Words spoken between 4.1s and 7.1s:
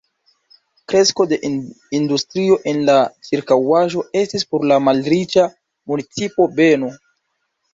estis por la malriĉa municipo beno.